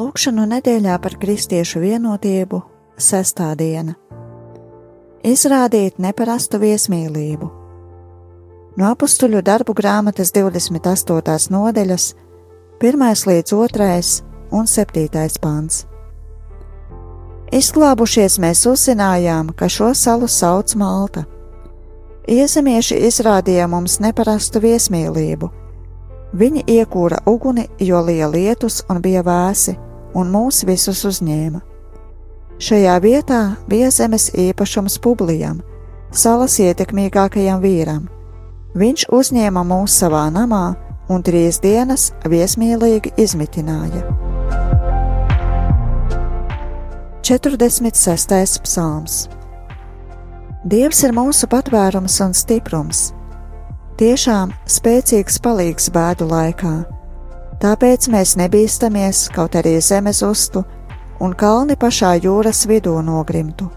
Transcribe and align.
Lūkšanu 0.00 0.46
nedēļā 0.48 0.94
par 1.02 1.12
kristiešu 1.20 1.80
vienotību 1.82 2.60
sestā 2.96 3.50
diena. 3.58 3.98
Izrādīt 5.26 5.98
neparastu 6.00 6.60
viesmīlību. 6.62 7.48
No 8.80 8.92
apstuļu 8.94 9.42
darbu 9.44 9.74
grāmatas 9.76 10.32
28. 10.32 11.50
nodaļas, 11.52 12.06
1 12.80 13.26
līdz 13.28 13.52
2 13.52 14.22
un 14.56 14.70
7 14.72 15.36
pāns. 15.42 15.82
Izglābušies 17.60 18.38
mēs 18.40 18.64
uzzinājām, 18.70 19.52
ka 19.52 19.68
šo 19.68 19.90
salu 19.92 20.30
sauc 20.30 20.72
Malta. 20.80 21.26
Iezemieši 22.24 23.02
izrādīja 23.10 23.68
mums 23.68 23.98
neparastu 24.00 24.64
viesmīlību. 24.64 25.52
Viņi 26.32 26.64
iekūra 26.78 27.20
uguni, 27.26 27.68
jo 27.82 28.00
lija 28.06 28.32
lietus 28.32 28.84
un 28.88 29.02
bija 29.02 29.26
vēsi, 29.26 29.76
un 30.14 30.30
mūs 30.32 30.64
visus 30.68 31.04
uzņēma. 31.08 31.60
Šajā 32.60 32.96
vietā 33.00 33.40
bija 33.68 33.90
zemes 33.94 34.28
īpašums 34.36 34.98
Publijam, 35.00 35.62
salas 36.12 36.58
ietekmīgākajam 36.60 37.62
vīram. 37.62 38.08
Viņš 38.76 39.06
uzņēma 39.10 39.64
mūs 39.66 39.96
savā 40.02 40.26
namā 40.34 40.74
un 41.10 41.24
trīs 41.26 41.58
dienas 41.62 42.10
viesmīlīgi 42.28 43.14
izmitināja. 43.18 44.04
46. 47.30 48.60
psalms 48.66 49.28
Dievs 50.64 51.00
ir 51.06 51.14
mūsu 51.16 51.48
patvērums 51.48 52.18
un 52.20 52.34
stiprums, 52.36 53.10
tiešām 53.96 54.52
spēcīgs 54.68 55.38
palīgs 55.40 55.88
bēdu 55.94 56.26
laikā. 56.28 56.74
Tāpēc 57.60 58.06
mēs 58.08 58.38
nebīstamies, 58.40 59.26
kaut 59.34 59.58
arī 59.60 59.74
zemes 59.84 60.22
uztu, 60.24 60.62
un 61.20 61.34
kalni 61.36 61.76
pašā 61.76 62.14
jūras 62.24 62.64
vidū 62.64 62.94
nogrimtu. 63.04 63.68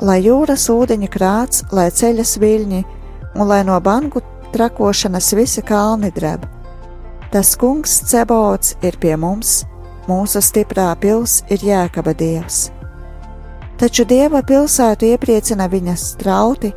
Lai 0.00 0.22
jūras 0.24 0.64
ūdeņi 0.72 1.10
krāts, 1.12 1.66
lai 1.68 1.90
ceļas 1.92 2.38
viļņi, 2.40 2.80
un 3.36 3.48
lai 3.48 3.60
no 3.68 3.76
bangu 3.84 4.24
trakošanas 4.56 5.34
visi 5.36 5.60
kalni 5.62 6.10
dreb. 6.16 6.48
Tas 7.32 7.52
kungs 7.60 8.00
Cebots 8.08 8.74
ir 8.80 8.96
pie 9.00 9.18
mums, 9.20 9.66
mūsu 10.08 10.40
stiprā 10.40 10.90
pils 11.00 11.42
ir 11.52 11.60
jēkaba 11.68 12.16
dievs. 12.16 12.70
Taču 13.76 14.08
dieva 14.08 14.40
pilsētu 14.48 15.12
iepriecina 15.12 15.68
viņas 15.68 16.10
strauti, 16.16 16.72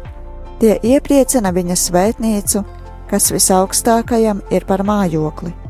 tie 0.60 0.76
iepriecina 0.84 1.56
viņas 1.56 1.90
svētnīcu, 1.90 2.64
kas 3.08 3.32
visaugstākajam 3.32 4.44
ir 4.52 4.68
par 4.68 4.84
mājokli. 4.84 5.65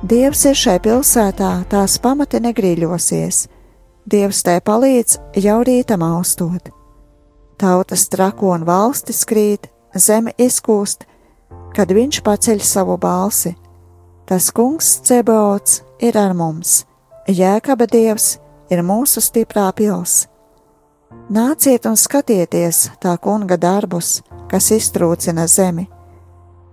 Dievs 0.00 0.46
ir 0.48 0.56
šai 0.56 0.78
pilsētā, 0.80 1.48
tās 1.68 1.98
pamati 2.00 2.38
negrīļosies, 2.40 3.40
Dievs 4.08 4.38
tai 4.42 4.54
palīdz 4.64 5.18
jau 5.44 5.58
rītam 5.60 6.00
austot. 6.00 6.70
Tautas 7.60 8.06
trako 8.08 8.54
un 8.54 8.62
valstis 8.64 9.26
krīt, 9.28 9.66
zeme 9.92 10.32
izkūst, 10.40 11.04
kad 11.76 11.92
viņš 11.92 12.22
paceļ 12.24 12.62
savu 12.64 12.96
balsi. 12.96 13.52
Tas 14.24 14.48
kungs 14.56 14.88
Cebots 15.04 15.82
ir 16.00 16.16
ar 16.16 16.32
mums, 16.32 16.86
Jēkaba 17.28 17.84
Dievs 17.84 18.38
ir 18.72 18.80
mūsu 18.80 19.20
stiprā 19.20 19.66
pils. 19.76 20.22
Nāciet 21.28 21.84
un 21.90 21.98
skatieties 22.00 22.86
tā 23.04 23.18
kunga 23.20 23.60
darbus, 23.60 24.22
kas 24.48 24.70
iztrūcina 24.72 25.44
zemi, 25.44 25.84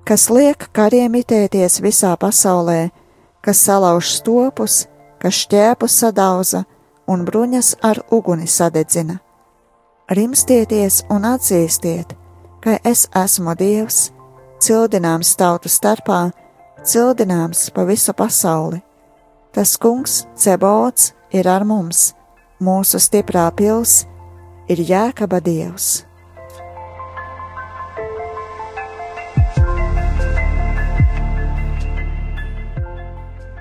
kas 0.08 0.30
liek 0.32 0.70
kariem 0.72 1.20
itēties 1.20 1.82
visā 1.84 2.14
pasaulē, 2.16 2.88
kas 3.48 3.62
salauž 3.64 4.10
stopus, 4.12 4.82
kas 5.24 5.38
šķēpus 5.46 5.94
sadauza 6.02 6.66
un 7.08 7.24
bruņas 7.24 7.78
ar 7.80 8.02
uguni 8.12 8.48
sadedzina. 8.52 9.22
Rimstieties 10.12 11.06
un 11.12 11.24
atzīstiet, 11.30 12.12
ka 12.60 12.76
es 12.84 13.06
esmu 13.16 13.56
Dievs, 13.56 14.10
cildināms 14.60 15.32
tautu 15.40 15.72
starpā, 15.72 16.26
cildināms 16.84 17.70
pa 17.72 17.88
visu 17.88 18.12
pasauli. 18.12 18.82
Tas 19.56 19.78
kungs, 19.80 20.26
Cebots, 20.36 21.14
ir 21.32 21.48
ar 21.48 21.64
mums, 21.64 22.12
mūsu 22.60 23.00
stiprā 23.00 23.48
pils 23.56 24.04
ir 24.68 24.84
Jēkaba 24.92 25.40
Dievs. 25.40 26.07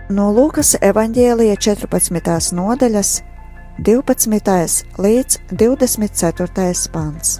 No 0.06 0.28
Lūkas 0.30 0.76
evanģēlija 0.86 1.56
14. 1.58 2.52
nodaļas, 2.54 3.08
12. 3.82 4.84
līdz 5.02 5.38
24. 5.50 6.90
pants. 6.94 7.32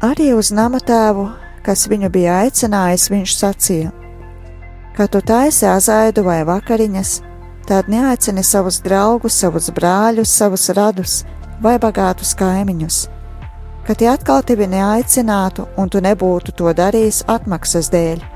Arī 0.00 0.30
uz 0.32 0.48
nama 0.56 0.80
tēvu, 0.80 1.26
kas 1.60 1.84
viņu 1.92 2.08
bija 2.16 2.38
aicinājis, 2.46 3.10
viņš 3.12 3.36
sacīja: 3.42 3.92
Kad 4.96 5.12
tu 5.12 5.20
taisi 5.20 5.68
azaidu 5.68 6.24
vai 6.24 6.40
vakariņas, 6.40 7.14
tad 7.68 7.92
neaicini 7.92 8.40
savus 8.40 8.80
draugus, 8.80 9.36
savus 9.36 9.68
brāļus, 9.68 10.32
savus 10.32 10.70
radus 10.72 11.22
vai 11.60 11.76
bagātus 11.76 12.32
kaimiņus. 12.40 13.04
Kad 13.84 14.00
tie 14.00 14.14
atkal 14.16 14.40
tevi 14.40 14.64
neaicinātu 14.64 15.68
un 15.76 15.92
tu 15.92 16.00
nebūtu 16.00 16.56
to 16.56 16.72
darījis 16.72 17.26
atmaksas 17.28 17.92
dēļ, 17.92 18.31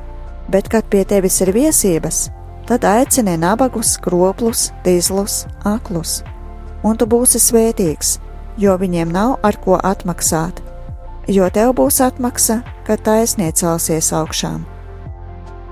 bet, 0.48 0.68
kad 0.68 0.86
pie 0.90 1.04
tevis 1.04 1.40
ir 1.44 1.52
viesības, 1.54 2.26
tad 2.66 2.84
aicini 2.86 3.36
nabagus, 3.38 3.96
kroplus, 4.02 4.70
tīzlus, 4.84 5.44
aklus, 5.66 6.22
un 6.86 6.98
tu 6.98 7.06
būsi 7.06 7.40
svētīgs, 7.42 8.16
jo 8.58 8.76
viņiem 8.78 9.12
nav 9.12 9.36
ar 9.46 9.58
ko 9.62 9.78
atmaksāt, 9.82 10.62
jo 11.28 11.48
tev 11.50 11.74
būs 11.78 12.00
atmaksa, 12.04 12.62
kad 12.86 13.02
taisnība 13.06 13.54
celsies 13.58 14.12
augšām. 14.14 14.64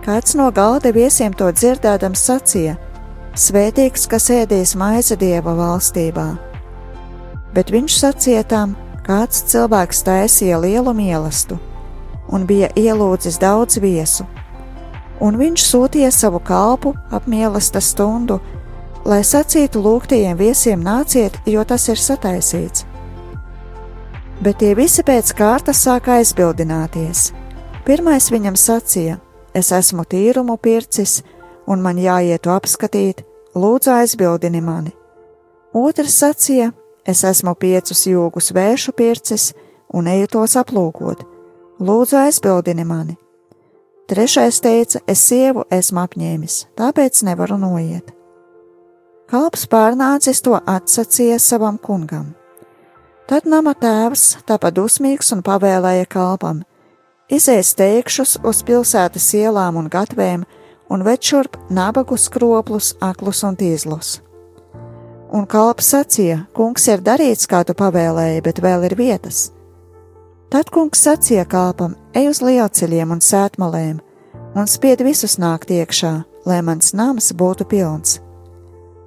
Kāds 0.04 0.34
no 0.36 0.50
galda 0.52 0.92
viesiem 0.92 1.32
to 1.32 1.48
dzirdēdams 1.48 2.26
sacīja: 2.28 2.74
Svētīgs, 3.34 4.04
kas 4.06 4.28
ēdīs 4.30 4.74
maize 4.76 5.16
dieva 5.16 5.54
valstībā. 5.56 6.26
Bet 7.54 7.72
viņš 7.72 7.96
sacīja 8.02 8.44
tam, 8.44 8.76
kāds 9.06 9.46
cilvēks 9.48 10.04
taisīja 10.04 10.60
lielu 10.60 10.92
mīlestību 10.94 11.58
un 12.34 12.46
bija 12.48 12.70
ielūdzis 12.76 13.38
daudz 13.40 13.78
viesu 13.82 14.26
un 15.20 15.38
viņš 15.38 15.66
sūtīja 15.68 16.10
savu 16.12 16.40
kalpu 16.42 16.94
ap 17.14 17.28
mīlestības 17.30 17.90
stundu, 17.94 18.40
lai 19.04 19.20
sacītu 19.24 19.82
lūgtajiem 19.84 20.36
viesiem 20.38 20.82
nāciet, 20.82 21.36
jo 21.46 21.64
tas 21.64 21.88
ir 21.88 22.00
sataisīts. 22.00 22.86
Bet 24.42 24.58
tie 24.60 24.74
visi 24.74 25.04
pēc 25.06 25.30
kārtas 25.38 25.84
sāka 25.86 26.18
aizbildināties. 26.18 27.30
Pirmais 27.86 28.30
viņam 28.32 28.56
sacīja: 28.58 29.18
Es 29.54 29.70
esmu 29.72 30.04
tīrumu 30.10 30.56
pircis, 30.58 31.22
un 31.70 31.82
man 31.84 32.00
jāiet 32.00 32.48
apskatīt, 32.50 33.22
lūdzu 33.54 33.92
aizbildini 33.94 34.60
mani. 34.60 34.92
Otrs 35.72 36.18
sacīja: 36.22 36.72
Es 37.06 37.24
esmu 37.24 37.54
piecus 37.54 38.06
jūgus 38.08 38.50
vēšu 38.56 38.92
pircis, 38.96 39.52
un 39.92 40.08
eju 40.08 40.26
tos 40.32 40.56
aplūkot, 40.56 41.22
lūdzu 41.78 42.18
aizbildini 42.24 42.84
mani. 42.84 43.18
Trešais 44.08 44.60
teica: 44.60 45.00
Es 45.08 45.22
sievu 45.24 45.62
esmu 45.72 46.02
apņēmis, 46.02 46.58
tāpēc 46.76 47.22
nevaru 47.24 47.56
noiet. 47.56 48.10
Kalps 49.32 49.64
pārnācis 49.72 50.42
to 50.44 50.58
atsacīja 50.60 51.38
savam 51.40 51.78
kungam. 51.80 52.34
Tad 53.24 53.48
nama 53.48 53.72
tēvs 53.72 54.44
tāpat 54.44 54.76
dusmīgs 54.76 55.32
un 55.32 55.40
pavēlēja 55.46 56.04
kalpam: 56.12 56.60
Izies 57.32 57.72
teikšus 57.80 58.36
uz 58.44 58.60
pilsētas 58.68 59.30
ielām 59.40 59.80
un 59.80 59.88
gatvēm 59.88 60.44
un 60.92 61.08
ved 61.08 61.24
šurp 61.24 61.56
nabagus, 61.72 62.28
kroplus, 62.28 62.92
aklus 63.00 63.40
un 63.48 63.56
tīzlus. 63.56 64.18
Un 65.32 65.48
kalps 65.48 65.88
sacīja: 65.96 66.42
Kungs 66.52 66.84
ir 66.92 67.00
darīts, 67.00 67.48
kā 67.48 67.64
tu 67.64 67.72
pavēlēji, 67.72 68.44
bet 68.44 68.60
vēl 68.60 68.84
ir 68.84 69.00
vietas. 69.00 69.46
Tad 70.52 70.68
kungs 70.68 71.08
sacīja 71.08 71.48
kalpam: 71.48 71.96
Ej 72.14 72.28
uz 72.30 72.38
lielceļiem 72.46 73.10
un 73.10 73.18
sētmalēm, 73.18 73.96
un 74.54 74.68
spied 74.70 75.00
visus 75.02 75.34
nākt 75.42 75.72
iekšā, 75.74 76.12
lai 76.46 76.60
mans 76.62 76.92
nams 76.94 77.32
būtu 77.34 77.66
pilns. 77.66 78.20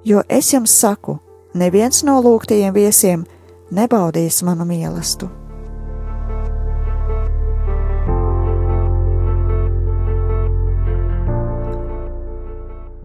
Jo 0.04 0.20
es 0.28 0.50
jums 0.52 0.74
saku, 0.76 1.16
neviens 1.56 2.02
no 2.04 2.18
lūgtajiem 2.20 2.76
viesiem 2.76 3.24
nebaudīs 3.72 4.42
manu 4.44 4.68
mīlestību. 4.68 5.32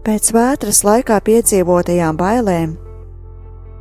Pēc 0.04 0.34
vētras 0.36 0.82
laikā 0.84 1.16
piedzīvotajām 1.24 2.20
bailēm 2.20 2.74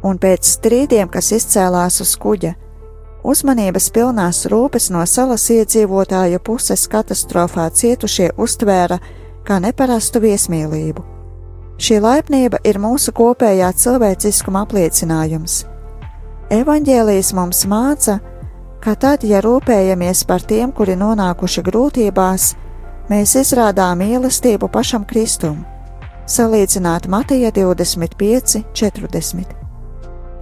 un 0.07 0.19
pēc 0.23 0.47
strīdiem, 0.55 1.11
kas 1.11 1.33
izcēlās 1.35 1.99
uz 1.99 2.15
kuģa, 2.15 2.53
Uzmanības 3.23 3.85
pilnās 3.95 4.41
rūpes 4.51 4.89
no 4.91 5.05
salas 5.07 5.45
iedzīvotāju 5.53 6.41
puses 6.43 6.83
katastrofā 6.91 7.69
cietušie 7.71 8.33
uztvēra, 8.35 8.97
kā 9.47 9.59
neparastu 9.63 10.19
viesmīlību. 10.23 11.03
Šī 11.79 12.01
laipnība 12.03 12.59
ir 12.67 12.81
mūsu 12.83 13.13
kopējā 13.15 13.71
cilvēciskuma 13.79 14.65
apliecinājums. 14.67 15.63
Evanģēlijas 16.51 17.31
mums 17.33 17.63
māca, 17.71 18.19
ka 18.83 18.97
tad, 18.99 19.23
ja 19.23 19.39
rūpējamies 19.41 20.25
par 20.27 20.43
tiem, 20.43 20.75
kuri 20.75 20.99
nonākuši 20.99 21.63
grūtībās, 21.63 22.51
mēs 23.07 23.37
izrādām 23.39 24.03
mīlestību 24.03 24.67
pašam 24.67 25.07
Kristum. 25.07 25.63
Salīdzināt 26.27 27.07
Mateja 27.07 27.55
25, 27.55 28.65
40. 28.75 29.59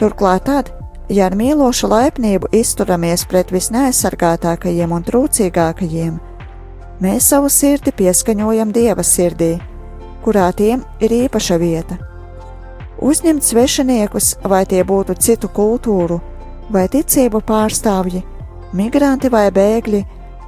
Turklāt 0.02 0.50
tad, 0.50 0.74
ja 1.12 1.28
ar 1.28 1.36
mīlošu 1.36 1.90
laipnību 1.92 2.52
izturamies 2.56 3.26
pret 3.28 3.52
visneaizsargātākajiem 3.52 4.94
un 4.96 5.04
trūcīgākajiem, 5.08 6.16
mēs 7.04 7.28
savu 7.34 7.52
sirdi 7.52 7.92
pieskaņojam 7.98 8.72
Dieva 8.76 9.04
sirdī, 9.04 9.58
kurā 10.24 10.48
tiem 10.56 10.86
ir 11.04 11.14
īpaša 11.26 11.60
vieta. 11.60 12.00
Uzņemt 13.02 13.44
svešiniekus, 13.44 14.36
vai 14.46 14.64
tie 14.70 14.84
būtu 14.86 15.18
citu 15.18 15.50
kultūru, 15.50 16.22
vai 16.72 16.88
ticību 16.88 17.42
pārstāvji, 17.44 18.24
migranti 18.78 19.32
vai 19.34 19.50
bēgļi, 19.52 20.04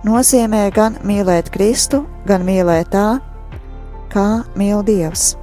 nozīmē 0.05 0.67
gan 0.75 0.99
mīlēt 1.03 1.49
Kristu, 1.51 2.05
gan 2.29 2.45
mīlēt 2.45 2.93
tā, 2.93 3.07
kā 4.13 4.43
mīl 4.55 4.85
Dievs. 4.85 5.33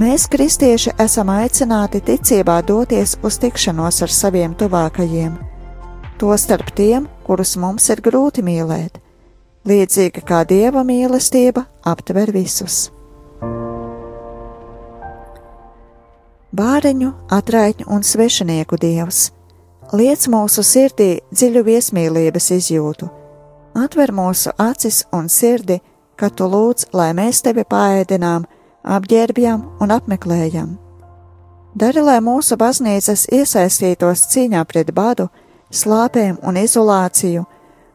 Mēs, 0.00 0.24
kristieši, 0.24 0.94
esam 1.04 1.28
aicināti 1.28 2.00
ticībā 2.00 2.62
doties 2.64 3.18
uz 3.20 3.36
tikšanos 3.42 3.98
ar 4.06 4.12
saviem 4.12 4.54
tuvākajiem, 4.56 5.34
tostarp 6.16 6.70
tiem, 6.72 7.10
kurus 7.26 7.58
mums 7.60 7.90
ir 7.92 8.00
grūti 8.00 8.40
mīlēt, 8.40 8.96
līdzīgi 9.68 10.22
kā 10.24 10.46
Dieva 10.48 10.80
mīlestība 10.88 11.66
aptver 11.84 12.32
visus. 12.32 12.86
Bāriņu, 16.56 17.12
atraitņu 17.28 17.90
un 17.92 18.00
svešinieku 18.00 18.80
dievs, 18.80 19.26
liec 19.92 20.24
mūsu 20.32 20.64
sirdī 20.64 21.10
dziļu 21.34 21.66
viesmīlības 21.68 22.48
izjūtu, 22.56 23.10
atver 23.76 24.16
mūsu 24.16 24.56
acis 24.56 25.04
un 25.12 25.28
sirdi, 25.28 25.82
kad 26.16 26.32
tu 26.40 26.48
lūdz, 26.48 26.88
lai 26.96 27.12
mēs 27.12 27.44
tevi 27.44 27.68
pāēdinām, 27.68 28.48
apģērbjam 28.84 29.64
un 29.80 29.94
apmeklējam. 29.94 30.76
Dari, 31.74 32.02
lai 32.04 32.18
mūsu 32.20 32.58
baznīcas 32.60 33.28
iesaistītos 33.32 34.26
cīņā 34.32 34.64
pret 34.68 34.92
badu, 34.92 35.30
slāpēm 35.72 36.42
un 36.44 36.58
izolāciju, 36.60 37.46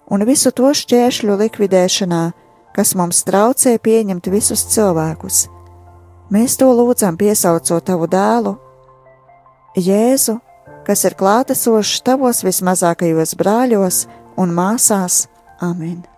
un 0.10 0.25
visu 0.25 0.51
to 0.51 0.72
šķēršļu 0.74 1.38
likvidēšanā, 1.44 2.24
kas 2.74 2.95
mums 2.98 3.22
traucē 3.28 3.78
pieņemt 3.78 4.31
visus 4.34 4.66
cilvēkus. 4.74 5.45
Mēs 6.34 6.57
to 6.60 6.72
lūdzam, 6.74 7.16
piesaucot 7.19 7.86
tavu 7.86 8.10
dēlu, 8.12 8.57
Jēzu, 9.78 10.40
kas 10.88 11.06
ir 11.06 11.13
klātesošs 11.19 12.01
tavos 12.07 12.42
vismazākajos 12.48 13.38
brāļos 13.38 14.06
un 14.42 14.57
māsās. 14.57 15.28
Amen! 15.62 16.17